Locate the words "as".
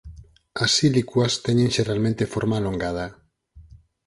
0.63-0.71